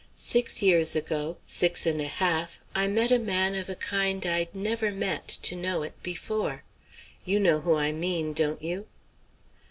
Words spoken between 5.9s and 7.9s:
before. You know who'